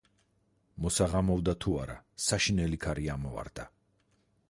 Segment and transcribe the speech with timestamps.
[0.85, 1.99] მოსაღამოვდა თუ არა
[2.31, 3.73] საშინელი ქარი ამოვარდა.